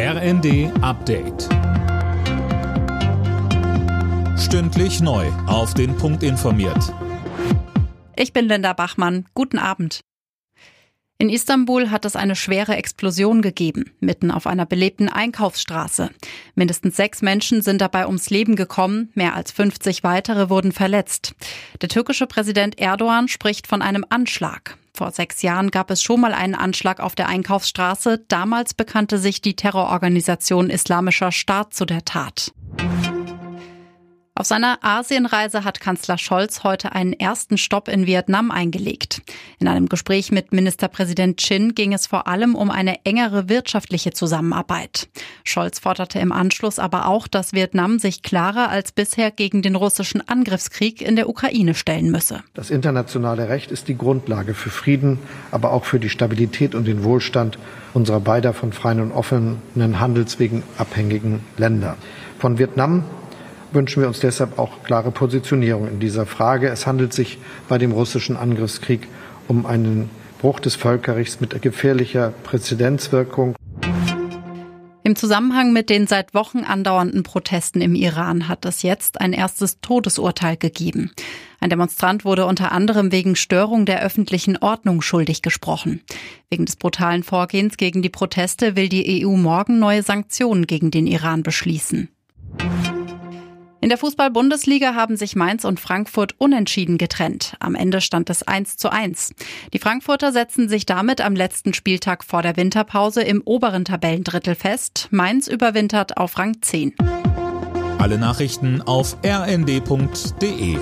RND 0.00 0.70
Update. 0.80 1.48
Stündlich 4.38 5.00
neu. 5.00 5.26
Auf 5.48 5.74
den 5.74 5.96
Punkt 5.96 6.22
informiert. 6.22 6.94
Ich 8.14 8.32
bin 8.32 8.46
Linda 8.46 8.74
Bachmann. 8.74 9.26
Guten 9.34 9.58
Abend. 9.58 10.02
In 11.18 11.28
Istanbul 11.28 11.90
hat 11.90 12.04
es 12.04 12.14
eine 12.14 12.36
schwere 12.36 12.76
Explosion 12.76 13.42
gegeben, 13.42 13.90
mitten 13.98 14.30
auf 14.30 14.46
einer 14.46 14.66
belebten 14.66 15.08
Einkaufsstraße. 15.08 16.10
Mindestens 16.54 16.94
sechs 16.94 17.20
Menschen 17.20 17.60
sind 17.60 17.80
dabei 17.80 18.06
ums 18.06 18.30
Leben 18.30 18.54
gekommen, 18.54 19.10
mehr 19.14 19.34
als 19.34 19.50
50 19.50 20.04
weitere 20.04 20.48
wurden 20.48 20.70
verletzt. 20.70 21.34
Der 21.82 21.88
türkische 21.88 22.28
Präsident 22.28 22.78
Erdogan 22.78 23.26
spricht 23.26 23.66
von 23.66 23.82
einem 23.82 24.04
Anschlag. 24.10 24.77
Vor 24.98 25.12
sechs 25.12 25.42
Jahren 25.42 25.70
gab 25.70 25.92
es 25.92 26.02
schon 26.02 26.20
mal 26.20 26.34
einen 26.34 26.56
Anschlag 26.56 26.98
auf 26.98 27.14
der 27.14 27.28
Einkaufsstraße. 27.28 28.24
Damals 28.26 28.74
bekannte 28.74 29.18
sich 29.18 29.40
die 29.40 29.54
Terrororganisation 29.54 30.70
Islamischer 30.70 31.30
Staat 31.30 31.72
zu 31.72 31.84
der 31.84 32.04
Tat. 32.04 32.50
Auf 34.38 34.46
seiner 34.46 34.78
Asienreise 34.82 35.64
hat 35.64 35.80
Kanzler 35.80 36.16
Scholz 36.16 36.62
heute 36.62 36.92
einen 36.92 37.12
ersten 37.12 37.58
Stopp 37.58 37.88
in 37.88 38.06
Vietnam 38.06 38.52
eingelegt. 38.52 39.20
In 39.58 39.66
einem 39.66 39.88
Gespräch 39.88 40.30
mit 40.30 40.52
Ministerpräsident 40.52 41.38
Chin 41.38 41.74
ging 41.74 41.92
es 41.92 42.06
vor 42.06 42.28
allem 42.28 42.54
um 42.54 42.70
eine 42.70 43.04
engere 43.04 43.48
wirtschaftliche 43.48 44.12
Zusammenarbeit. 44.12 45.08
Scholz 45.42 45.80
forderte 45.80 46.20
im 46.20 46.30
Anschluss 46.30 46.78
aber 46.78 47.08
auch, 47.08 47.26
dass 47.26 47.52
Vietnam 47.52 47.98
sich 47.98 48.22
klarer 48.22 48.68
als 48.68 48.92
bisher 48.92 49.32
gegen 49.32 49.60
den 49.60 49.74
russischen 49.74 50.28
Angriffskrieg 50.28 51.02
in 51.02 51.16
der 51.16 51.28
Ukraine 51.28 51.74
stellen 51.74 52.12
müsse. 52.12 52.44
Das 52.54 52.70
internationale 52.70 53.48
Recht 53.48 53.72
ist 53.72 53.88
die 53.88 53.98
Grundlage 53.98 54.54
für 54.54 54.70
Frieden, 54.70 55.18
aber 55.50 55.72
auch 55.72 55.84
für 55.84 55.98
die 55.98 56.10
Stabilität 56.10 56.76
und 56.76 56.86
den 56.86 57.02
Wohlstand 57.02 57.58
unserer 57.92 58.20
beider 58.20 58.54
von 58.54 58.72
freien 58.72 59.00
und 59.00 59.10
offenen 59.10 59.98
Handelswegen 59.98 60.62
abhängigen 60.78 61.40
Länder. 61.56 61.96
Von 62.38 62.58
Vietnam 62.58 63.02
wünschen 63.72 64.00
wir 64.00 64.08
uns 64.08 64.20
deshalb 64.20 64.58
auch 64.58 64.82
klare 64.84 65.10
Positionierung 65.10 65.88
in 65.88 66.00
dieser 66.00 66.26
Frage. 66.26 66.68
Es 66.68 66.86
handelt 66.86 67.12
sich 67.12 67.38
bei 67.68 67.78
dem 67.78 67.92
russischen 67.92 68.36
Angriffskrieg 68.36 69.06
um 69.46 69.66
einen 69.66 70.10
Bruch 70.38 70.60
des 70.60 70.76
Völkerrechts 70.76 71.40
mit 71.40 71.60
gefährlicher 71.60 72.32
Präzedenzwirkung. 72.44 73.54
Im 75.08 75.16
Zusammenhang 75.16 75.72
mit 75.72 75.88
den 75.88 76.06
seit 76.06 76.34
Wochen 76.34 76.64
andauernden 76.64 77.22
Protesten 77.22 77.80
im 77.80 77.94
Iran 77.94 78.46
hat 78.46 78.66
es 78.66 78.82
jetzt 78.82 79.22
ein 79.22 79.32
erstes 79.32 79.80
Todesurteil 79.80 80.58
gegeben. 80.58 81.12
Ein 81.60 81.70
Demonstrant 81.70 82.26
wurde 82.26 82.44
unter 82.44 82.72
anderem 82.72 83.10
wegen 83.10 83.34
Störung 83.34 83.86
der 83.86 84.02
öffentlichen 84.02 84.58
Ordnung 84.58 85.00
schuldig 85.00 85.40
gesprochen. 85.40 86.02
Wegen 86.50 86.66
des 86.66 86.76
brutalen 86.76 87.22
Vorgehens 87.22 87.78
gegen 87.78 88.02
die 88.02 88.10
Proteste 88.10 88.76
will 88.76 88.90
die 88.90 89.24
EU 89.24 89.30
morgen 89.30 89.78
neue 89.78 90.02
Sanktionen 90.02 90.66
gegen 90.66 90.90
den 90.90 91.06
Iran 91.06 91.42
beschließen. 91.42 92.10
In 93.80 93.90
der 93.90 93.98
Fußball-Bundesliga 93.98 94.94
haben 94.94 95.16
sich 95.16 95.36
Mainz 95.36 95.64
und 95.64 95.78
Frankfurt 95.78 96.34
unentschieden 96.38 96.98
getrennt. 96.98 97.54
Am 97.60 97.76
Ende 97.76 98.00
stand 98.00 98.28
es 98.28 98.42
1 98.42 98.76
zu 98.76 98.90
1. 98.90 99.34
Die 99.72 99.78
Frankfurter 99.78 100.32
setzen 100.32 100.68
sich 100.68 100.84
damit 100.84 101.20
am 101.20 101.36
letzten 101.36 101.72
Spieltag 101.72 102.24
vor 102.24 102.42
der 102.42 102.56
Winterpause 102.56 103.22
im 103.22 103.40
oberen 103.44 103.84
Tabellendrittel 103.84 104.56
fest. 104.56 105.08
Mainz 105.12 105.46
überwintert 105.46 106.16
auf 106.16 106.38
Rang 106.38 106.60
10. 106.60 106.94
Alle 107.98 108.18
Nachrichten 108.18 108.82
auf 108.82 109.16
rnd.de 109.24 110.78